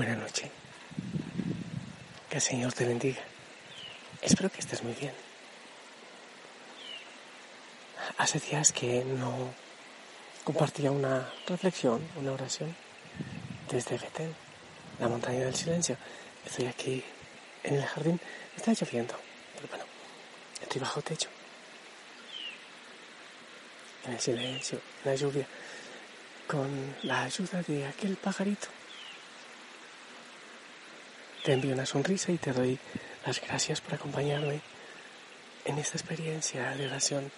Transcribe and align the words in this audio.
Buenas 0.00 0.16
noches. 0.16 0.50
Que 2.30 2.36
el 2.36 2.40
Señor 2.40 2.72
te 2.72 2.86
bendiga. 2.86 3.20
Espero 4.22 4.48
que 4.48 4.60
estés 4.60 4.82
muy 4.82 4.94
bien. 4.94 5.12
Hace 8.16 8.40
días 8.40 8.72
que 8.72 9.04
no 9.04 9.52
compartía 10.42 10.90
una 10.90 11.30
reflexión, 11.46 12.00
una 12.16 12.32
oración 12.32 12.74
desde 13.70 13.98
Betén, 13.98 14.34
la 15.00 15.08
montaña 15.08 15.40
del 15.40 15.54
silencio. 15.54 15.98
Estoy 16.46 16.64
aquí 16.64 17.04
en 17.62 17.74
el 17.74 17.84
jardín. 17.84 18.18
Está 18.56 18.72
lloviendo, 18.72 19.14
pero 19.56 19.68
bueno, 19.68 19.84
estoy 20.62 20.80
bajo 20.80 21.02
techo. 21.02 21.28
En 24.06 24.14
el 24.14 24.18
silencio, 24.20 24.80
en 25.04 25.10
la 25.10 25.14
lluvia, 25.14 25.46
con 26.46 26.96
la 27.02 27.24
ayuda 27.24 27.62
de 27.64 27.86
aquel 27.86 28.16
pajarito 28.16 28.79
te 31.44 31.52
envío 31.52 31.74
una 31.74 31.86
sonrisa 31.86 32.32
y 32.32 32.38
te 32.38 32.52
doy 32.52 32.78
las 33.24 33.40
gracias 33.40 33.80
por 33.80 33.94
acompañarme 33.94 34.60
en 35.64 35.78
esta 35.78 35.96
experiencia 35.96 36.74
de 36.74 36.86
oración 36.86 37.30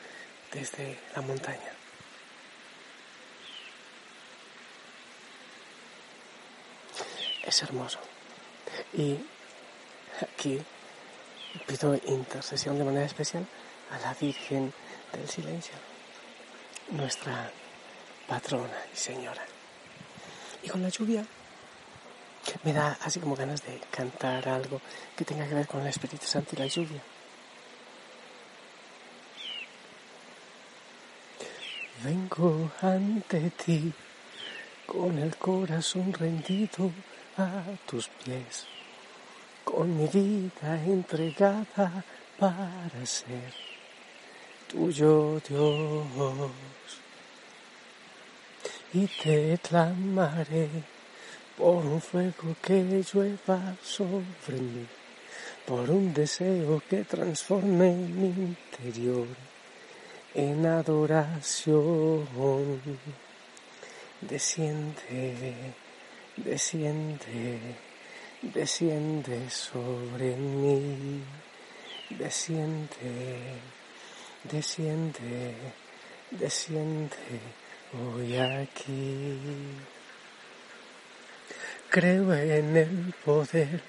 desde 0.53 0.99
la 1.15 1.23
montaña. 1.23 1.73
Es 7.45 7.63
hermoso. 7.63 7.99
Y 8.93 9.19
aquí 10.21 10.61
pido 11.67 11.95
intercesión 12.07 12.79
de 12.79 12.85
manera 12.85 13.07
especial 13.07 13.47
a 13.91 13.99
la 13.99 14.15
Virgen 14.15 14.73
del 15.13 15.29
Silencio, 15.29 15.75
nuestra 16.91 17.51
patrona 18.27 18.79
y 18.93 18.97
señora. 18.97 19.45
Y 20.63 20.69
con 20.69 20.83
la 20.83 20.89
lluvia 20.89 21.27
me 22.63 22.73
da 22.73 22.99
así 23.03 23.21
como 23.21 23.37
ganas 23.37 23.63
de 23.63 23.81
cantar 23.91 24.49
algo 24.49 24.81
que 25.17 25.25
tenga 25.25 25.49
que 25.49 25.55
ver 25.55 25.67
con 25.67 25.81
el 25.83 25.89
Espíritu 25.89 26.27
Santo 26.27 26.51
y 26.55 26.59
la 26.59 26.67
lluvia. 26.67 27.03
Vengo 32.05 32.71
ante 32.81 33.51
ti 33.51 33.93
con 34.87 35.19
el 35.19 35.37
corazón 35.37 36.13
rendido 36.13 36.91
a 37.37 37.63
tus 37.87 38.09
pies, 38.09 38.67
con 39.65 39.97
mi 39.97 40.09
vida 40.09 40.83
entregada 40.85 42.05
para 42.39 43.07
ser 43.07 43.53
tuyo 44.69 45.41
Dios. 45.49 46.51
Y 48.95 49.07
te 49.07 49.59
clamaré 49.59 50.69
por 51.63 51.87
un 51.87 52.01
fuego 52.01 52.57
que 52.61 52.83
llueva 52.83 53.77
sobre 53.85 54.59
mí, 54.59 54.85
por 55.65 55.89
un 55.91 56.13
deseo 56.13 56.83
que 56.91 57.05
transforme 57.05 57.93
mi 57.93 58.31
interior 58.51 59.29
en 60.35 60.67
adoración. 60.67 62.27
Desciende, 64.23 65.55
desciende, 66.37 67.77
desciende 68.43 69.49
sobre 69.49 70.35
mí, 70.35 71.23
desciende, 72.11 73.61
desciende, 74.51 75.55
desciende 76.33 77.39
hoy 77.95 78.37
aquí. 78.37 79.92
Creo 81.93 82.33
en 82.33 82.75
el 82.75 83.15
poder 83.23 83.83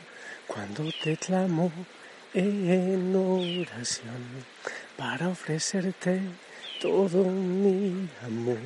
cuando 0.46 0.91
te 1.02 1.16
clamo 1.16 1.72
en 2.34 3.16
oración 3.16 4.44
para 4.97 5.30
ofrecerte 5.30 6.19
todo 6.81 7.24
mi 7.24 8.09
amor 8.25 8.58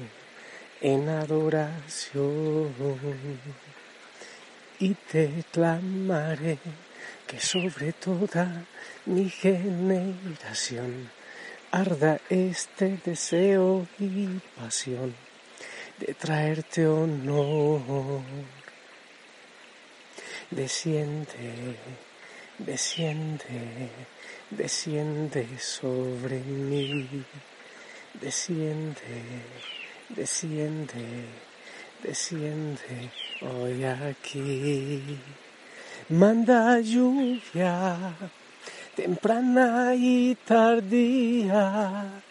en 0.81 1.07
adoración. 1.09 2.73
Y 4.79 4.95
te 4.95 5.43
clamaré 5.51 6.57
que 7.27 7.39
sobre 7.39 7.93
toda 7.93 8.65
mi 9.05 9.29
generación 9.29 11.11
arda 11.69 12.19
este 12.31 12.97
deseo 13.05 13.85
y 13.99 14.39
pasión 14.55 15.13
de 15.99 16.15
traerte 16.15 16.87
honor 16.87 17.83
desciende, 20.51 21.75
desciende, 22.57 23.89
desciende 24.49 25.47
sobre 25.59 26.39
mí, 26.39 27.23
desciende, 28.13 29.43
desciende, 30.09 31.25
desciende 32.01 33.11
hoy 33.41 33.83
aquí. 33.83 35.19
Manda 36.09 36.79
lluvia 36.79 38.15
temprana 38.95 39.93
y 39.93 40.35
tardía 40.35 42.23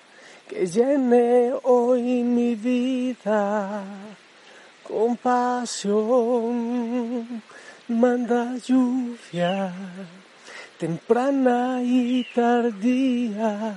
que 0.48 0.66
llene 0.66 1.52
hoy 1.64 2.22
mi 2.22 2.54
vida 2.54 3.84
con 4.82 5.16
pasión 5.16 6.46
manda 7.88 8.56
lluvia 8.56 9.72
temprana 10.78 11.80
y 11.82 12.24
tardía 12.34 13.74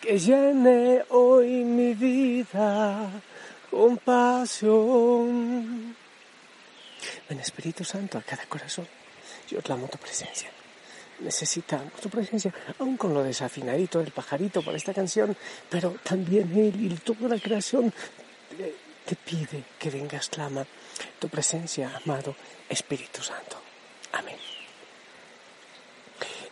que 0.00 0.18
llene 0.18 1.04
hoy 1.10 1.64
mi 1.64 1.94
vida 1.94 3.10
con 3.70 3.98
pasión. 3.98 5.96
Ven 7.28 7.40
Espíritu 7.40 7.84
Santo 7.84 8.18
a 8.18 8.22
cada 8.22 8.46
corazón, 8.46 8.86
yo 9.48 9.60
clamo 9.60 9.88
tu 9.88 9.98
presencia. 9.98 10.50
Necesitamos 11.20 11.94
tu 12.00 12.08
presencia, 12.08 12.54
aún 12.78 12.96
con 12.96 13.12
lo 13.12 13.24
desafinadito 13.24 13.98
del 13.98 14.12
pajarito 14.12 14.62
para 14.62 14.76
esta 14.76 14.94
canción, 14.94 15.36
pero 15.68 15.96
también 16.04 16.56
Él 16.56 16.80
y 16.80 16.94
toda 16.98 17.28
la 17.28 17.40
creación 17.40 17.92
te 19.04 19.16
pide 19.16 19.64
que 19.78 19.90
vengas, 19.90 20.28
clama 20.28 20.64
tu 21.18 21.28
presencia, 21.28 22.00
amado 22.04 22.34
Espíritu 22.68 23.22
Santo. 23.22 23.60
Amén. 24.12 24.36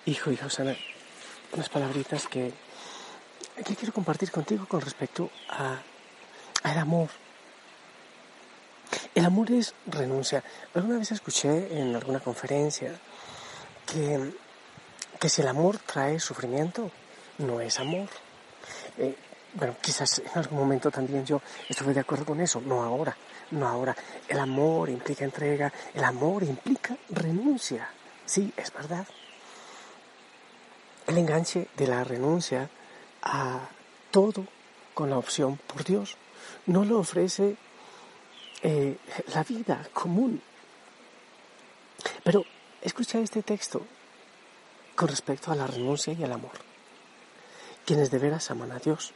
Hijo 0.06 0.30
y 0.30 0.36
Josana, 0.36 0.76
unas 1.52 1.68
palabritas 1.68 2.26
que, 2.28 2.52
que 3.64 3.76
quiero 3.76 3.92
compartir 3.92 4.30
contigo 4.30 4.66
con 4.66 4.80
respecto 4.80 5.30
a, 5.48 5.80
al 6.62 6.78
amor. 6.78 7.08
El 9.14 9.24
amor 9.24 9.50
es 9.50 9.74
renuncia. 9.86 10.44
Alguna 10.74 10.98
vez 10.98 11.10
escuché 11.10 11.78
en 11.80 11.96
alguna 11.96 12.20
conferencia 12.20 12.92
que, 13.86 14.32
que 15.18 15.28
si 15.28 15.42
el 15.42 15.48
amor 15.48 15.78
trae 15.78 16.20
sufrimiento, 16.20 16.90
no 17.38 17.60
es 17.60 17.78
amor. 17.80 18.08
Eh, 18.98 19.16
bueno, 19.56 19.76
quizás 19.80 20.18
en 20.18 20.38
algún 20.38 20.58
momento 20.58 20.90
también 20.90 21.24
yo 21.24 21.40
estuve 21.68 21.94
de 21.94 22.00
acuerdo 22.00 22.26
con 22.26 22.40
eso, 22.40 22.60
no 22.60 22.82
ahora, 22.82 23.16
no 23.52 23.66
ahora. 23.66 23.96
El 24.28 24.38
amor 24.38 24.90
implica 24.90 25.24
entrega, 25.24 25.72
el 25.94 26.04
amor 26.04 26.42
implica 26.42 26.96
renuncia, 27.08 27.88
sí, 28.24 28.52
es 28.56 28.72
verdad. 28.72 29.06
El 31.06 31.16
enganche 31.16 31.68
de 31.76 31.86
la 31.86 32.04
renuncia 32.04 32.68
a 33.22 33.60
todo 34.10 34.46
con 34.92 35.08
la 35.08 35.18
opción 35.18 35.58
por 35.66 35.84
Dios, 35.84 36.16
no 36.66 36.84
lo 36.84 36.98
ofrece 36.98 37.56
eh, 38.62 38.98
la 39.34 39.42
vida 39.42 39.88
común. 39.92 40.42
Pero 42.22 42.44
escucha 42.82 43.18
este 43.20 43.42
texto 43.42 43.86
con 44.94 45.08
respecto 45.08 45.50
a 45.50 45.56
la 45.56 45.66
renuncia 45.66 46.12
y 46.12 46.22
al 46.24 46.32
amor. 46.32 46.52
Quienes 47.84 48.10
de 48.10 48.18
veras 48.18 48.50
aman 48.50 48.72
a 48.72 48.78
Dios, 48.78 49.12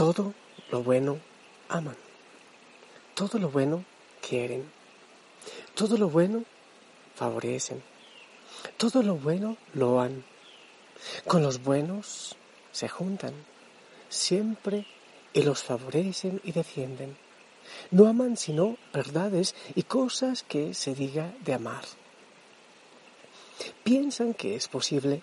todo 0.00 0.32
lo 0.70 0.82
bueno 0.82 1.20
aman, 1.68 1.94
todo 3.12 3.38
lo 3.38 3.50
bueno 3.50 3.84
quieren, 4.26 4.64
todo 5.74 5.98
lo 5.98 6.08
bueno 6.08 6.42
favorecen, 7.14 7.82
todo 8.78 9.02
lo 9.02 9.16
bueno 9.16 9.58
loan, 9.74 10.24
con 11.26 11.42
los 11.42 11.62
buenos 11.62 12.34
se 12.72 12.88
juntan, 12.88 13.34
siempre 14.08 14.86
y 15.34 15.42
los 15.42 15.62
favorecen 15.62 16.40
y 16.44 16.52
defienden. 16.52 17.18
No 17.90 18.06
aman 18.08 18.38
sino 18.38 18.78
verdades 18.94 19.54
y 19.74 19.82
cosas 19.82 20.42
que 20.44 20.72
se 20.72 20.94
diga 20.94 21.34
de 21.44 21.52
amar. 21.52 21.84
Piensan 23.84 24.32
que 24.32 24.54
es 24.54 24.66
posible 24.66 25.20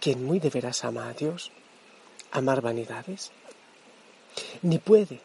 quien 0.00 0.24
muy 0.24 0.40
de 0.40 0.50
veras 0.50 0.84
ama 0.84 1.08
a 1.08 1.14
Dios, 1.14 1.52
amar 2.32 2.60
vanidades. 2.60 3.30
Ni 4.62 4.78
puede, 4.78 5.20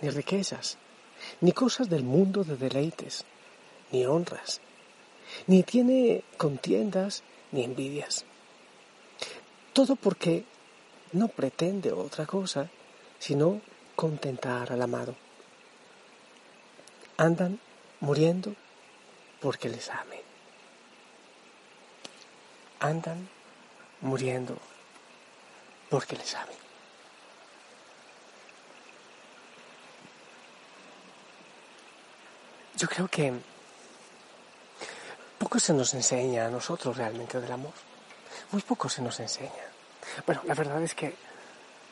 ni 0.00 0.10
riquezas, 0.10 0.78
ni 1.40 1.52
cosas 1.52 1.88
del 1.88 2.02
mundo 2.02 2.44
de 2.44 2.56
deleites, 2.56 3.24
ni 3.92 4.04
honras, 4.06 4.60
ni 5.46 5.62
tiene 5.62 6.22
contiendas 6.36 7.22
ni 7.52 7.64
envidias. 7.64 8.24
Todo 9.72 9.96
porque 9.96 10.44
no 11.12 11.28
pretende 11.28 11.92
otra 11.92 12.26
cosa 12.26 12.68
sino 13.18 13.60
contentar 13.96 14.72
al 14.72 14.82
amado. 14.82 15.14
Andan 17.16 17.60
muriendo 18.00 18.54
porque 19.40 19.68
les 19.68 19.88
ame. 19.88 20.20
Andan 22.80 23.28
muriendo 24.00 24.58
porque 25.88 26.16
les 26.16 26.34
ame. 26.34 26.63
Yo 32.76 32.88
creo 32.88 33.08
que 33.08 33.32
poco 35.38 35.60
se 35.60 35.72
nos 35.72 35.94
enseña 35.94 36.46
a 36.46 36.50
nosotros 36.50 36.96
realmente 36.96 37.40
del 37.40 37.52
amor. 37.52 37.72
Muy 38.50 38.62
poco 38.62 38.88
se 38.88 39.02
nos 39.02 39.20
enseña. 39.20 39.50
Bueno, 40.26 40.42
la 40.44 40.54
verdad 40.54 40.82
es 40.82 40.94
que 40.94 41.14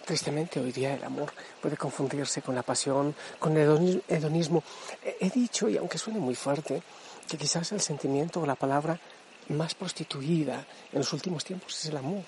tristemente 0.04 0.58
hoy 0.58 0.72
día 0.72 0.94
el 0.94 1.04
amor 1.04 1.32
puede 1.60 1.76
confundirse 1.76 2.42
con 2.42 2.54
la 2.54 2.62
pasión, 2.62 3.14
con 3.38 3.56
el 3.56 4.02
hedonismo. 4.08 4.64
He 5.02 5.30
dicho, 5.30 5.68
y 5.68 5.76
aunque 5.76 5.98
suene 5.98 6.18
muy 6.18 6.34
fuerte, 6.34 6.82
que 7.28 7.38
quizás 7.38 7.70
el 7.72 7.80
sentimiento 7.80 8.40
o 8.40 8.46
la 8.46 8.56
palabra 8.56 8.98
más 9.48 9.74
prostituida 9.74 10.66
en 10.92 10.98
los 10.98 11.12
últimos 11.12 11.44
tiempos 11.44 11.78
es 11.78 11.86
el 11.86 11.96
amor. 11.96 12.24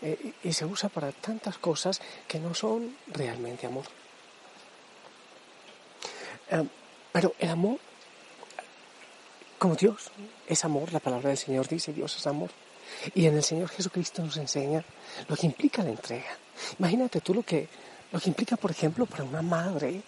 Eh, 0.00 0.32
y 0.42 0.52
se 0.52 0.64
usa 0.64 0.88
para 0.88 1.12
tantas 1.12 1.58
cosas 1.58 2.00
que 2.26 2.40
no 2.40 2.54
son 2.54 2.96
realmente 3.06 3.66
amor. 3.66 3.84
Eh, 6.50 6.66
pero 7.12 7.34
el 7.38 7.50
amor, 7.50 7.78
como 9.58 9.76
Dios 9.76 10.10
es 10.46 10.64
amor, 10.64 10.92
la 10.92 11.00
palabra 11.00 11.28
del 11.28 11.38
Señor 11.38 11.68
dice, 11.68 11.92
Dios 11.92 12.16
es 12.16 12.26
amor. 12.26 12.50
Y 13.14 13.26
en 13.26 13.36
el 13.36 13.42
Señor 13.42 13.68
Jesucristo 13.68 14.22
nos 14.22 14.36
enseña 14.36 14.84
lo 15.28 15.36
que 15.36 15.46
implica 15.46 15.82
la 15.82 15.90
entrega. 15.90 16.36
Imagínate 16.78 17.20
tú 17.20 17.34
lo 17.34 17.42
que, 17.42 17.68
lo 18.10 18.20
que 18.20 18.28
implica, 18.28 18.56
por 18.56 18.70
ejemplo, 18.70 19.06
para 19.06 19.24
una 19.24 19.42
madre 19.42 20.02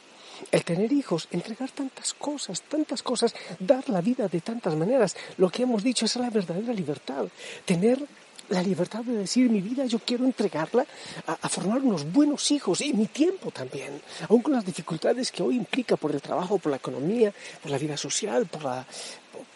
el 0.50 0.64
tener 0.64 0.92
hijos, 0.92 1.28
entregar 1.30 1.70
tantas 1.70 2.12
cosas, 2.14 2.62
tantas 2.62 3.02
cosas, 3.02 3.34
dar 3.58 3.88
la 3.88 4.00
vida 4.00 4.28
de 4.28 4.40
tantas 4.40 4.74
maneras. 4.74 5.16
Lo 5.36 5.50
que 5.50 5.62
hemos 5.62 5.82
dicho 5.82 6.04
es 6.04 6.16
la 6.16 6.30
verdadera 6.30 6.72
libertad. 6.72 7.26
Tener 7.64 8.04
la 8.48 8.62
libertad 8.62 9.00
de 9.00 9.16
decir 9.16 9.50
mi 9.50 9.60
vida 9.60 9.86
yo 9.86 9.98
quiero 9.98 10.24
entregarla 10.24 10.86
a, 11.26 11.48
formar 11.48 11.80
unos 11.80 12.10
buenos 12.12 12.50
hijos 12.50 12.80
y 12.80 12.92
mi 12.92 13.06
tiempo 13.06 13.50
también, 13.50 14.00
aun 14.28 14.42
con 14.42 14.52
las 14.52 14.64
dificultades 14.64 15.32
que 15.32 15.42
hoy 15.42 15.56
implica 15.56 15.96
por 15.96 16.12
el 16.12 16.20
trabajo, 16.20 16.58
por 16.58 16.70
la 16.70 16.76
economía, 16.76 17.32
por 17.62 17.70
la 17.70 17.78
vida 17.78 17.96
social, 17.96 18.46
por 18.46 18.64
la, 18.64 18.86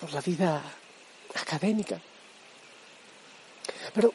por 0.00 0.12
la 0.12 0.20
vida 0.20 0.62
académica. 1.34 2.00
Pero 3.94 4.12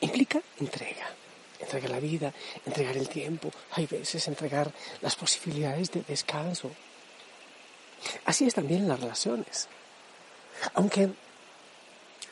implica 0.00 0.40
entrega 0.60 1.06
entregar 1.60 1.90
la 1.90 2.00
vida, 2.00 2.32
entregar 2.66 2.96
el 2.96 3.08
tiempo, 3.08 3.50
hay 3.72 3.86
veces 3.86 4.26
entregar 4.28 4.70
las 5.00 5.16
posibilidades 5.16 5.90
de 5.90 6.02
descanso. 6.02 6.70
Así 8.26 8.46
es 8.46 8.54
también 8.54 8.82
en 8.82 8.88
las 8.88 9.00
relaciones. 9.00 9.68
Aunque 10.74 11.10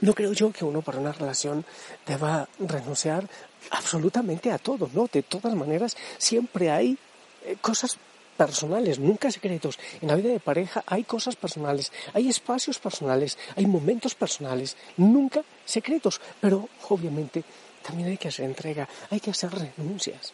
no 0.02 0.14
creo 0.14 0.32
yo 0.32 0.52
que 0.52 0.64
uno 0.64 0.82
para 0.82 0.99
una 0.99 1.12
relación 1.12 1.64
deba 2.06 2.49
renunciar 2.58 3.28
absolutamente 3.70 4.50
a 4.50 4.58
todo, 4.58 4.90
¿no? 4.93 5.08
De 5.10 5.22
todas 5.22 5.54
maneras, 5.54 5.96
siempre 6.19 6.70
hay 6.70 6.99
eh, 7.44 7.56
cosas 7.60 7.96
personales, 8.37 8.99
nunca 8.99 9.31
secretos. 9.31 9.78
En 10.00 10.08
la 10.08 10.16
vida 10.16 10.31
de 10.31 10.40
pareja 10.40 10.82
hay 10.87 11.04
cosas 11.04 11.37
personales, 11.37 11.93
hay 12.12 12.28
espacios 12.28 12.78
personales, 12.78 13.38
hay 13.56 13.66
momentos 13.66 14.14
personales, 14.14 14.76
nunca 14.96 15.44
secretos, 15.64 16.20
pero 16.40 16.69
obviamente 16.88 17.44
también 17.82 18.08
hay 18.08 18.19
que 18.19 18.28
hacer 18.28 18.44
entrega, 18.44 18.88
hay 19.10 19.20
que 19.20 19.31
hacer 19.31 19.50
renuncias. 19.52 20.32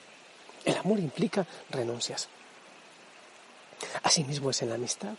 El 0.64 0.76
amor 0.76 0.98
implica 0.98 1.46
renuncias. 1.70 2.28
Asimismo 4.02 4.50
es 4.50 4.62
en 4.62 4.70
la 4.70 4.76
amistad 4.76 5.14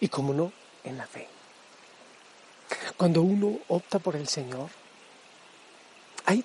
y, 0.00 0.08
como 0.08 0.32
no, 0.32 0.52
en 0.82 0.96
la 0.96 1.06
fe. 1.06 1.28
Cuando 2.96 3.22
uno 3.22 3.58
opta 3.68 3.98
por 3.98 4.16
el 4.16 4.28
Señor, 4.28 4.70
hay 6.24 6.44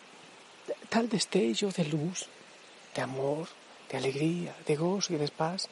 tal 0.90 1.10
destello 1.10 1.70
de 1.72 1.86
luz, 1.86 2.28
de 2.96 3.02
amor, 3.02 3.48
de 3.90 3.98
alegría, 3.98 4.56
de 4.66 4.76
gozo 4.76 5.14
y 5.14 5.18
de 5.18 5.28
paz, 5.28 5.68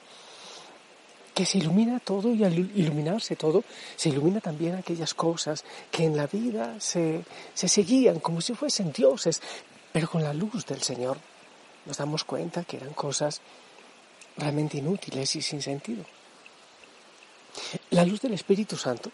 que 1.34 1.46
se 1.46 1.58
ilumina 1.58 2.00
todo 2.00 2.34
y 2.34 2.44
al 2.44 2.54
iluminarse 2.54 3.36
todo, 3.36 3.64
se 3.96 4.10
ilumina 4.10 4.42
también 4.42 4.76
aquellas 4.76 5.14
cosas 5.14 5.64
que 5.90 6.04
en 6.04 6.18
la 6.18 6.28
vida 6.28 6.80
se, 6.80 7.24
se 7.54 7.68
seguían 7.68 8.20
como 8.20 8.42
si 8.42 8.54
fuesen 8.54 8.92
dioses, 8.92 9.42
pero 9.92 10.10
con 10.10 10.24
la 10.24 10.34
luz 10.34 10.66
del 10.66 10.82
Señor 10.82 11.18
nos 11.86 11.98
damos 11.98 12.24
cuenta 12.24 12.66
que 12.66 12.78
eran 12.78 12.94
cosas 12.94 13.42
realmente 14.38 14.78
inútiles 14.78 15.36
y 15.36 15.42
sin 15.42 15.62
sentido. 15.62 16.04
La 17.92 18.06
luz 18.06 18.22
del 18.22 18.34
Espíritu 18.34 18.76
Santo 18.76 19.12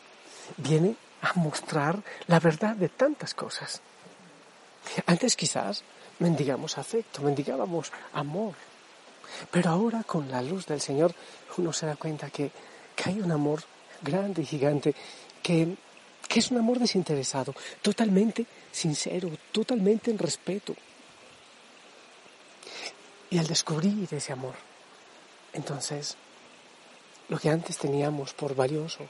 viene 0.58 0.96
a 1.22 1.34
mostrar 1.40 2.02
la 2.28 2.40
verdad 2.40 2.76
de 2.76 2.90
tantas 2.90 3.34
cosas. 3.34 3.82
Antes 5.06 5.36
quizás 5.36 5.84
mendigamos 6.20 6.78
afecto, 6.78 7.22
mendigábamos 7.22 7.92
amor, 8.14 8.54
pero 9.52 9.70
ahora 9.70 10.04
con 10.04 10.30
la 10.30 10.42
luz 10.42 10.66
del 10.66 10.82
Señor 10.82 11.14
uno 11.58 11.74
se 11.74 11.86
da 11.86 11.96
cuenta 11.96 12.30
que, 12.30 12.52
hay 13.04 13.20
un 13.20 13.32
amor 13.32 13.62
grande 14.02 14.42
y 14.42 14.46
gigante, 14.46 14.96
que, 15.44 15.76
que 16.28 16.40
es 16.40 16.50
un 16.50 16.58
amor 16.58 16.80
desinteresado, 16.80 17.54
totalmente 17.82 18.46
sincero, 18.72 19.30
totalmente 19.52 20.12
en 20.12 20.18
respeto. 20.18 20.76
Y 23.30 23.38
al 23.38 23.48
descubrir 23.48 24.08
ese 24.12 24.32
amor, 24.32 24.56
entonces, 25.54 26.16
lo 27.30 27.38
que 27.38 27.50
antes 27.50 27.78
teníamos 27.78 28.34
por 28.34 28.56
valioso, 28.56 29.08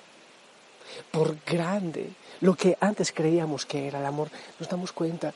por 1.12 1.38
grande, 1.46 2.10
lo 2.42 2.56
que 2.56 2.77
antes 2.80 3.12
creíamos 3.12 3.65
que 3.65 3.88
era 3.88 4.00
el 4.00 4.06
amor, 4.06 4.30
nos 4.60 4.70
damos 4.70 4.92
cuenta 4.92 5.34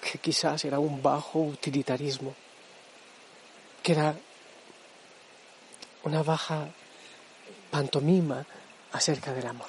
que 0.00 0.18
quizás 0.18 0.64
era 0.64 0.78
un 0.78 1.02
bajo 1.02 1.40
utilitarismo, 1.40 2.34
que 3.82 3.92
era 3.92 4.14
una 6.04 6.22
baja 6.22 6.68
pantomima 7.70 8.44
acerca 8.92 9.32
del 9.32 9.46
amor. 9.46 9.68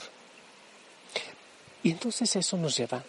Y 1.83 1.91
entonces 1.91 2.35
eso 2.35 2.57
nos 2.57 2.77
lleva 2.77 3.03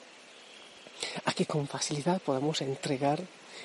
a 1.24 1.32
que 1.32 1.46
con 1.46 1.66
facilidad 1.66 2.20
podamos 2.20 2.60
entregar 2.60 3.20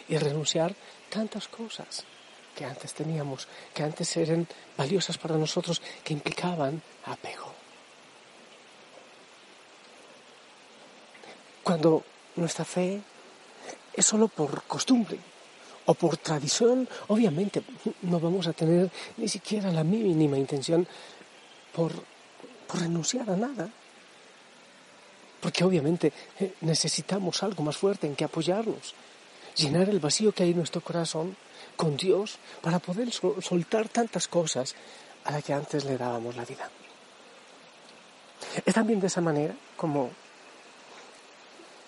y 0.08 0.18
renunciar 0.18 0.76
tantas 1.10 1.48
cosas 1.48 2.04
que 2.56 2.66
antes 2.66 2.94
teníamos, 2.94 3.48
que 3.74 3.84
antes 3.84 4.16
eran 4.18 4.48
valiosas 4.78 5.18
para 5.18 5.38
nosotros, 5.38 5.82
que 6.04 6.14
implicaban 6.14 6.82
apego. 7.06 7.65
Cuando 11.66 12.04
nuestra 12.36 12.64
fe 12.64 13.02
es 13.92 14.06
solo 14.06 14.28
por 14.28 14.66
costumbre, 14.66 15.18
o 15.88 15.94
por 15.96 16.18
tradición, 16.18 16.88
obviamente 17.08 17.64
no 18.04 18.20
vamos 18.20 18.46
a 18.46 18.54
tener 18.54 18.92
ni 19.18 19.28
siquiera 19.28 19.72
la 19.72 19.84
mínima 19.84 20.38
intención 20.38 20.88
por, 21.74 21.92
renunciar 22.72 23.30
a 23.32 23.36
nada. 23.36 23.68
Porque 25.42 25.64
obviamente 25.64 26.14
eh, 26.40 26.54
necesitamos 26.62 27.42
algo 27.42 27.64
más 27.64 27.78
fuerte 27.78 28.06
en 28.06 28.16
que 28.16 28.26
apoyarnos. 28.26 28.94
llenar 29.56 29.90
el 29.90 30.00
vacío 30.00 30.34
que 30.34 30.44
hay 30.44 30.52
en 30.52 30.58
nuestro 30.58 30.82
corazón 30.82 31.36
con 31.76 31.98
Dios 31.98 32.38
para 32.62 32.78
poder 32.78 33.10
soltar 33.12 33.90
tantas 33.90 34.28
cosas 34.28 34.76
a 35.24 35.32
las 35.32 35.44
que 35.44 35.54
antes 35.54 35.84
le 35.86 35.98
dábamos 35.98 36.36
la 36.36 36.46
vida. 36.46 36.70
Es 38.64 38.74
también 38.76 39.00
de 39.00 39.08
esa 39.08 39.22
manera 39.22 39.56
como 39.76 40.12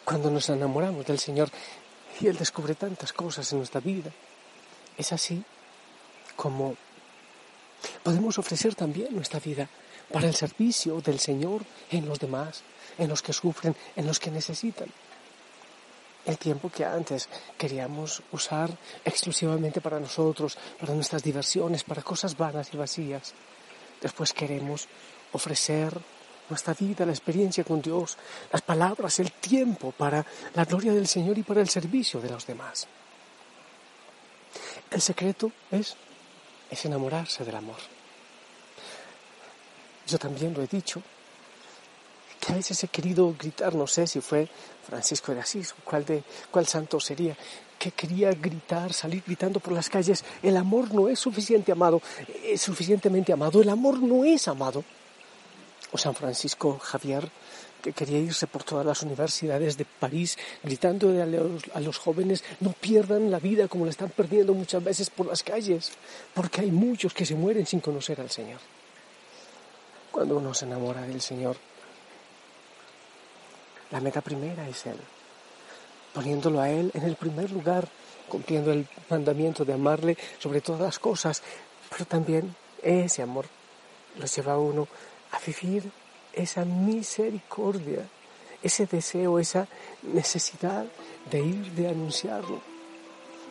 cuando 0.07 0.31
nos 0.31 0.47
enamoramos 0.47 1.05
del 1.05 1.19
Señor 1.19 1.49
y 2.21 2.27
Él 2.27 2.37
descubre 2.37 2.75
tantas 2.75 3.11
cosas 3.11 3.51
en 3.51 3.57
nuestra 3.57 3.81
vida. 3.81 4.09
Es 4.97 5.11
así 5.11 5.43
como 6.33 6.77
podemos 8.03 8.39
ofrecer 8.39 8.73
también 8.73 9.13
nuestra 9.13 9.41
vida 9.41 9.67
para 10.09 10.27
el 10.27 10.33
servicio 10.33 11.01
del 11.01 11.19
Señor 11.19 11.61
en 11.91 12.07
los 12.07 12.19
demás, 12.19 12.63
en 12.97 13.09
los 13.09 13.21
que 13.21 13.33
sufren, 13.33 13.75
en 13.97 14.07
los 14.07 14.17
que 14.17 14.31
necesitan. 14.31 14.87
El 16.25 16.37
tiempo 16.37 16.69
que 16.69 16.85
antes 16.85 17.27
queríamos 17.57 18.23
usar 18.31 18.69
exclusivamente 19.03 19.81
para 19.81 19.99
nosotros, 19.99 20.57
para 20.79 20.93
nuestras 20.93 21.21
diversiones, 21.21 21.83
para 21.83 22.01
cosas 22.01 22.37
vanas 22.37 22.69
y 22.73 22.77
vacías. 22.77 23.33
Después 24.01 24.31
queremos 24.31 24.87
ofrecer 25.33 25.99
nuestra 26.50 26.74
vida, 26.74 27.06
la 27.06 27.12
experiencia 27.12 27.63
con 27.63 27.82
Dios, 27.82 28.18
las 28.51 28.62
palabras, 28.62 29.20
el 29.20 29.32
tiempo 29.32 29.92
para 29.92 30.25
la 30.54 30.66
gloria 30.66 30.94
del 30.94 31.08
Señor 31.08 31.38
y 31.38 31.44
para 31.44 31.62
el 31.62 31.70
servicio 31.70 32.22
de 32.22 32.30
los 32.30 32.46
demás. 32.46 32.88
El 34.89 35.01
secreto 35.01 35.51
es, 35.72 35.96
es 36.70 36.86
enamorarse 36.86 37.44
del 37.44 37.56
amor. 37.56 37.77
Yo 40.08 40.18
también 40.18 40.54
lo 40.54 40.63
he 40.63 40.68
dicho, 40.68 41.01
que 42.39 42.54
a 42.54 42.56
veces 42.56 42.82
he 42.84 42.88
querido 42.88 43.36
gritar, 43.38 43.75
no 43.75 43.88
sé 43.88 44.08
si 44.08 44.22
fue 44.22 44.48
Francisco 44.88 45.34
de 45.34 45.42
Asís 45.42 45.74
o 45.74 45.84
cuál, 45.84 46.06
de, 46.06 46.24
cuál 46.50 46.66
santo 46.66 47.00
sería, 47.00 47.36
que 47.77 47.92
quería 47.92 48.32
gritar, 48.32 48.94
salir 48.94 49.24
gritando 49.25 49.60
por 49.60 49.74
las 49.74 49.89
calles, 49.89 50.24
el 50.42 50.56
amor 50.56 50.94
no 50.94 51.10
es 51.10 51.20
suficiente 51.20 51.72
amado, 51.72 52.01
es 52.44 52.62
suficientemente 52.62 53.34
amado, 53.34 53.62
el 53.62 53.70
amor 53.70 54.00
no 54.00 54.24
es 54.24 54.48
amado 54.48 54.84
o 55.91 55.98
San 55.98 56.15
Francisco 56.15 56.77
Javier, 56.79 57.29
que 57.82 57.94
quería 57.94 58.20
irse 58.20 58.48
por 58.48 58.63
todas 58.63 58.86
las 58.86 59.01
universidades 59.03 59.77
de 59.77 59.86
París 59.86 60.38
gritando 60.63 61.10
a 61.10 61.79
los, 61.79 61.98
jóvenes 61.98 62.44
no 62.60 62.74
pierdan 62.74 63.32
la 63.32 63.39
vida 63.39 63.67
como 63.67 63.86
la 63.86 63.91
están 63.91 64.10
perdiendo 64.10 64.53
muchas 64.53 64.84
veces 64.84 65.10
por 65.10 65.27
las 65.27 65.44
calles, 65.44 65.91
porque 66.34 66.62
hay 66.62 66.72
muchos 66.72 67.13
que 67.13 67.25
se 67.25 67.36
mueren 67.36 67.65
sin 67.65 67.79
conocer 67.79 68.20
al 68.20 68.29
Señor. 68.29 68.60
Cuando 70.12 70.38
uno 70.38 70.53
se 70.53 70.65
enamora 70.65 71.01
del 71.01 71.22
Señor, 71.22 71.56
la 73.91 74.01
meta 74.01 74.22
primera 74.22 74.67
es 74.67 74.86
Él, 74.86 74.98
poniéndolo 76.13 76.60
a 76.60 76.70
Él 76.70 76.91
en 76.94 77.03
el 77.03 77.15
primer 77.15 77.51
lugar, 77.51 77.88
cumpliendo 78.27 78.74
el 78.74 78.88
mandamiento 79.10 79.63
de 79.63 79.74
amarle 79.74 80.17
sobre 80.39 80.60
todas 80.60 80.82
las 80.82 81.00
cosas, 81.00 81.41
pero 81.89 82.06
también 82.06 82.53
ese 82.82 83.22
amor 83.22 83.46
lo 84.17 84.25
lleva 84.25 84.53
a 84.53 84.58
uno 84.58 84.88
a 85.31 85.39
vivir 85.39 85.89
esa 86.34 86.65
misericordia, 86.65 88.07
ese 88.62 88.86
deseo, 88.86 89.39
esa 89.39 89.67
necesidad 90.03 90.86
de 91.29 91.39
ir, 91.39 91.72
de 91.74 91.89
anunciarlo, 91.89 92.62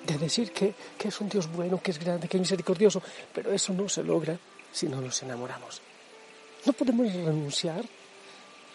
de 0.07 0.19
decir 0.19 0.53
que, 0.53 0.75
es 0.99 1.21
un 1.21 1.29
Dios 1.29 1.51
bueno, 1.53 1.81
que 1.83 1.91
es 1.91 1.99
grande, 1.99 2.29
que 2.29 2.37
es 2.37 2.41
misericordioso, 2.41 3.03
pero 3.33 3.53
eso 3.53 3.73
no 3.73 3.89
se 3.89 4.03
logra 4.03 4.39
si 4.73 4.87
no 4.87 5.01
nos 5.01 5.23
enamoramos. 5.23 5.81
No 6.65 6.73
podemos 6.73 7.13
renunciar 7.13 7.85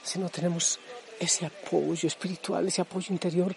si 0.04 0.20
no 0.20 0.30
tenemos 0.30 0.80
ese 1.20 1.46
apoyo 1.46 2.08
espiritual, 2.08 2.68
ese 2.68 2.82
apoyo 2.82 3.08
interior 3.14 3.56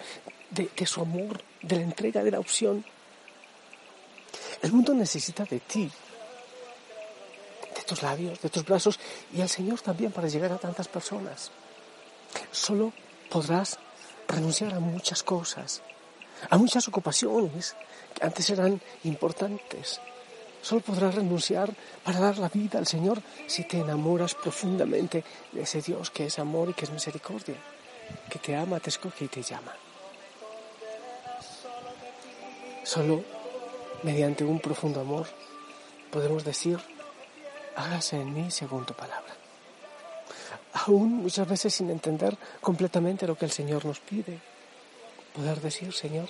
de, 0.50 0.86
su 0.86 1.00
amor, 1.00 1.42
de 1.62 1.76
la 1.76 1.82
entrega, 1.82 2.22
de 2.22 2.30
la 2.30 2.40
opción. 2.40 2.84
El 4.62 4.72
mundo 4.72 4.94
necesita 4.94 5.44
de 5.44 5.60
ti, 5.60 5.90
tus 7.94 8.02
labios, 8.02 8.40
de 8.40 8.48
tus 8.48 8.64
brazos 8.64 8.98
y 9.32 9.40
al 9.40 9.48
Señor 9.48 9.80
también 9.80 10.10
para 10.10 10.26
llegar 10.26 10.50
a 10.50 10.58
tantas 10.58 10.88
personas. 10.88 11.50
Solo 12.50 12.92
podrás 13.30 13.78
renunciar 14.26 14.74
a 14.74 14.80
muchas 14.80 15.22
cosas, 15.22 15.80
a 16.50 16.58
muchas 16.58 16.88
ocupaciones 16.88 17.76
que 18.14 18.24
antes 18.24 18.50
eran 18.50 18.80
importantes. 19.04 20.00
Solo 20.60 20.80
podrás 20.80 21.14
renunciar 21.14 21.70
para 22.02 22.18
dar 22.18 22.38
la 22.38 22.48
vida 22.48 22.78
al 22.78 22.86
Señor 22.86 23.22
si 23.46 23.62
te 23.64 23.78
enamoras 23.78 24.34
profundamente 24.34 25.22
de 25.52 25.62
ese 25.62 25.80
Dios 25.80 26.10
que 26.10 26.26
es 26.26 26.38
amor 26.38 26.70
y 26.70 26.74
que 26.74 26.86
es 26.86 26.90
misericordia, 26.90 27.56
que 28.28 28.38
te 28.40 28.56
ama, 28.56 28.80
te 28.80 28.90
escoge 28.90 29.26
y 29.26 29.28
te 29.28 29.42
llama. 29.42 29.72
Solo 32.82 33.22
mediante 34.02 34.44
un 34.44 34.58
profundo 34.58 35.00
amor 35.00 35.26
podemos 36.10 36.44
decir 36.44 36.78
hágase 37.76 38.20
en 38.20 38.32
mí 38.32 38.50
según 38.50 38.84
tu 38.84 38.94
palabra. 38.94 39.34
Aún 40.74 41.22
muchas 41.22 41.48
veces 41.48 41.74
sin 41.74 41.90
entender 41.90 42.36
completamente 42.60 43.26
lo 43.26 43.36
que 43.36 43.44
el 43.44 43.50
Señor 43.50 43.84
nos 43.84 44.00
pide, 44.00 44.38
poder 45.34 45.60
decir, 45.60 45.92
Señor, 45.92 46.28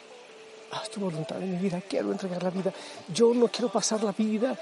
haz 0.72 0.90
tu 0.90 1.00
voluntad 1.00 1.42
en 1.42 1.52
mi 1.52 1.58
vida, 1.58 1.80
quiero 1.88 2.12
entregar 2.12 2.42
la 2.42 2.50
vida, 2.50 2.72
yo 3.12 3.32
no 3.34 3.48
quiero 3.48 3.70
pasar 3.70 4.02
la 4.02 4.12
vida 4.12 4.56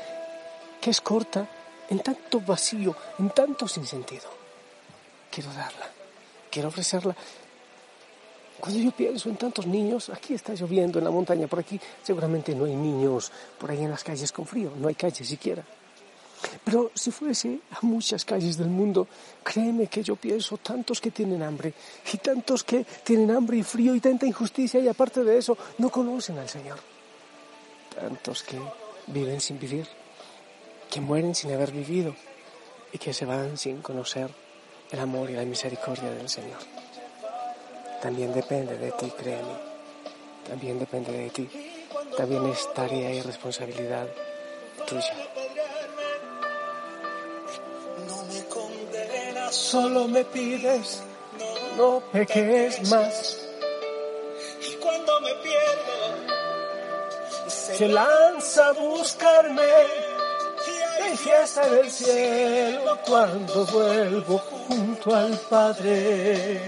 que 0.80 0.90
es 0.90 1.00
corta 1.00 1.48
en 1.88 2.00
tanto 2.00 2.40
vacío, 2.40 2.94
en 3.18 3.30
tanto 3.30 3.66
sinsentido. 3.68 4.30
Quiero 5.30 5.52
darla, 5.52 5.88
quiero 6.50 6.68
ofrecerla. 6.68 7.14
Cuando 8.60 8.78
yo 8.78 8.92
pienso 8.92 9.28
en 9.28 9.36
tantos 9.36 9.66
niños, 9.66 10.08
aquí 10.10 10.34
está 10.34 10.54
lloviendo 10.54 10.98
en 10.98 11.04
la 11.04 11.10
montaña, 11.10 11.48
por 11.48 11.58
aquí 11.58 11.80
seguramente 12.02 12.54
no 12.54 12.64
hay 12.64 12.76
niños 12.76 13.32
por 13.58 13.70
ahí 13.70 13.82
en 13.82 13.90
las 13.90 14.04
calles 14.04 14.30
con 14.30 14.46
frío, 14.46 14.72
no 14.76 14.88
hay 14.88 14.94
calles 14.94 15.26
siquiera. 15.26 15.64
Pero 16.64 16.90
si 16.94 17.10
fuese 17.10 17.60
a 17.70 17.78
muchas 17.82 18.24
calles 18.24 18.56
del 18.56 18.68
mundo, 18.68 19.06
créeme 19.42 19.86
que 19.86 20.02
yo 20.02 20.16
pienso 20.16 20.56
tantos 20.58 21.00
que 21.00 21.10
tienen 21.10 21.42
hambre 21.42 21.74
y 22.12 22.16
tantos 22.18 22.64
que 22.64 22.84
tienen 23.04 23.30
hambre 23.30 23.58
y 23.58 23.62
frío 23.62 23.94
y 23.94 24.00
tanta 24.00 24.26
injusticia 24.26 24.80
y 24.80 24.88
aparte 24.88 25.24
de 25.24 25.38
eso 25.38 25.56
no 25.78 25.90
conocen 25.90 26.38
al 26.38 26.48
Señor. 26.48 26.78
Tantos 27.94 28.42
que 28.42 28.58
viven 29.06 29.40
sin 29.40 29.58
vivir, 29.58 29.86
que 30.90 31.00
mueren 31.00 31.34
sin 31.34 31.52
haber 31.52 31.72
vivido 31.72 32.14
y 32.92 32.98
que 32.98 33.12
se 33.12 33.24
van 33.24 33.56
sin 33.56 33.82
conocer 33.82 34.30
el 34.90 35.00
amor 35.00 35.30
y 35.30 35.34
la 35.34 35.44
misericordia 35.44 36.10
del 36.10 36.28
Señor. 36.28 36.58
También 38.02 38.32
depende 38.32 38.76
de 38.76 38.90
ti, 38.92 39.12
créeme. 39.16 39.72
También 40.46 40.78
depende 40.78 41.12
de 41.12 41.30
ti. 41.30 41.48
También 42.16 42.44
es 42.46 42.72
tarea 42.74 43.14
y 43.14 43.20
responsabilidad 43.22 44.08
tuya. 44.86 45.41
Solo 49.72 50.06
me 50.06 50.22
pides, 50.22 51.02
no 51.78 52.02
peques 52.12 52.90
más. 52.90 53.38
Y 54.68 54.74
cuando 54.74 55.18
me 55.22 55.34
pierdo, 55.36 55.98
se 57.48 57.88
lanza 57.88 58.68
a 58.68 58.72
buscarme. 58.72 59.62
En 61.06 61.16
fiesta 61.16 61.66
del 61.70 61.90
cielo 61.90 62.98
cuando 63.06 63.64
vuelvo 63.64 64.38
junto 64.38 65.16
al 65.16 65.38
Padre. 65.48 66.60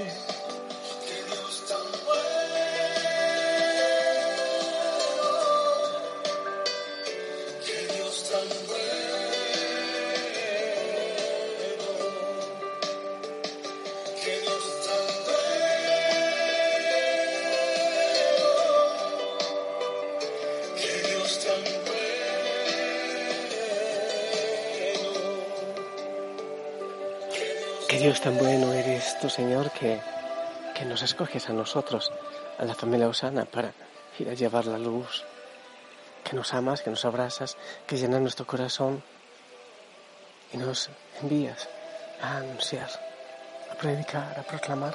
Dios 28.05 28.21
tan 28.21 28.37
bueno 28.37 28.71
eres 28.75 29.19
tú, 29.19 29.31
Señor, 29.31 29.71
que, 29.71 29.99
que 30.75 30.85
nos 30.85 31.01
escoges 31.01 31.49
a 31.49 31.55
nosotros, 31.55 32.13
a 32.59 32.67
la 32.67 32.75
familia 32.75 33.09
Osana, 33.09 33.47
para 33.47 33.73
ir 34.19 34.29
a 34.29 34.35
llevar 34.35 34.67
la 34.67 34.77
luz. 34.77 35.25
Que 36.23 36.37
nos 36.37 36.53
amas, 36.53 36.83
que 36.83 36.91
nos 36.91 37.07
abrazas, 37.07 37.57
que 37.87 37.97
llenas 37.97 38.21
nuestro 38.21 38.47
corazón 38.47 39.03
y 40.53 40.59
nos 40.59 40.91
envías 41.23 41.67
a 42.21 42.37
anunciar, 42.37 42.91
a 43.73 43.75
predicar, 43.77 44.39
a 44.39 44.43
proclamar. 44.43 44.95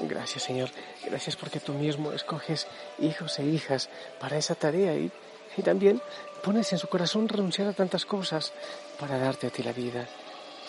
Gracias, 0.00 0.44
Señor. 0.44 0.70
Gracias 1.04 1.36
porque 1.36 1.60
tú 1.60 1.74
mismo 1.74 2.12
escoges 2.12 2.68
hijos 3.00 3.38
e 3.38 3.44
hijas 3.44 3.90
para 4.18 4.38
esa 4.38 4.54
tarea 4.54 4.94
y, 4.94 5.12
y 5.58 5.62
también 5.62 6.00
pones 6.42 6.72
en 6.72 6.78
su 6.78 6.88
corazón 6.88 7.28
renunciar 7.28 7.68
a 7.68 7.74
tantas 7.74 8.06
cosas 8.06 8.54
para 8.98 9.18
darte 9.18 9.48
a 9.48 9.50
ti 9.50 9.62
la 9.62 9.74
vida 9.74 10.08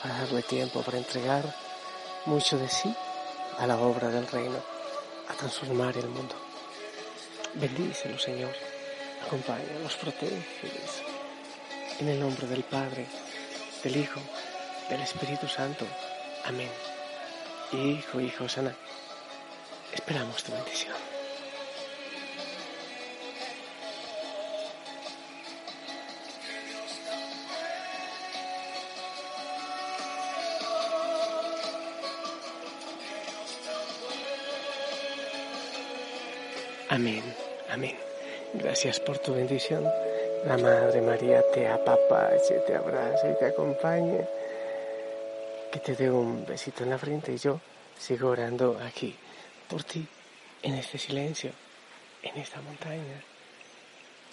para 0.03 0.17
darle 0.19 0.43
tiempo 0.43 0.81
para 0.81 0.97
entregar 0.97 1.43
mucho 2.25 2.57
de 2.57 2.67
sí 2.67 2.93
a 3.57 3.65
la 3.65 3.77
obra 3.77 4.09
del 4.09 4.27
reino, 4.27 4.59
a 5.29 5.33
transformar 5.33 5.95
el 5.97 6.09
mundo. 6.09 6.35
Bendícelo, 7.53 8.19
Señor. 8.19 8.53
Acompáñanos, 9.25 9.95
protégelos. 9.95 11.01
En 11.99 12.09
el 12.09 12.19
nombre 12.19 12.47
del 12.47 12.63
Padre, 12.63 13.07
del 13.81 13.95
Hijo, 13.95 14.19
del 14.89 15.01
Espíritu 15.01 15.47
Santo. 15.47 15.85
Amén. 16.43 16.69
Hijo, 17.71 18.19
hijo, 18.19 18.49
sana. 18.49 18.75
Esperamos 19.93 20.43
tu 20.43 20.51
bendición. 20.51 21.22
Amén, 36.93 37.23
amén. 37.71 37.97
Gracias 38.53 38.99
por 38.99 39.17
tu 39.17 39.33
bendición. 39.33 39.83
La 40.45 40.59
Madre 40.59 41.01
María 41.01 41.41
te 41.51 41.67
apapache, 41.67 42.59
te 42.67 42.75
abraza 42.75 43.31
y 43.31 43.39
te 43.39 43.45
acompañe. 43.47 44.27
Que 45.71 45.79
te 45.79 45.95
dé 45.95 46.11
un 46.11 46.45
besito 46.45 46.83
en 46.83 46.91
la 46.91 46.99
frente 46.99 47.33
y 47.33 47.39
yo 47.39 47.59
sigo 47.97 48.29
orando 48.29 48.79
aquí 48.85 49.15
por 49.67 49.83
ti, 49.83 50.05
en 50.61 50.75
este 50.75 50.99
silencio, 50.99 51.49
en 52.21 52.37
esta 52.37 52.61
montaña, 52.61 53.23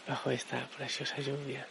bajo 0.07 0.31
esta 0.31 0.69
preciosa 0.77 1.17
lluvia. 1.17 1.67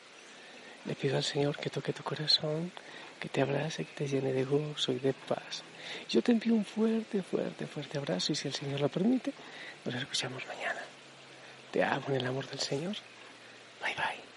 Le 0.85 0.95
pido 0.95 1.17
al 1.17 1.23
Señor 1.23 1.57
que 1.57 1.69
toque 1.69 1.93
tu 1.93 2.03
corazón, 2.03 2.71
que 3.19 3.29
te 3.29 3.41
abrace, 3.41 3.85
que 3.85 3.93
te 3.93 4.07
llene 4.07 4.33
de 4.33 4.45
gozo 4.45 4.91
y 4.91 4.99
de 4.99 5.13
paz. 5.13 5.63
Yo 6.09 6.21
te 6.21 6.31
envío 6.31 6.53
un 6.53 6.65
fuerte, 6.65 7.21
fuerte, 7.21 7.67
fuerte 7.67 7.97
abrazo 7.97 8.31
y 8.31 8.35
si 8.35 8.47
el 8.47 8.53
Señor 8.53 8.79
lo 8.79 8.89
permite, 8.89 9.33
nos 9.85 9.95
escuchamos 9.95 10.45
mañana. 10.47 10.81
Te 11.71 11.83
amo 11.83 12.05
en 12.09 12.15
el 12.15 12.25
amor 12.25 12.47
del 12.49 12.59
Señor. 12.59 12.95
Bye 13.81 13.95
bye. 13.95 14.28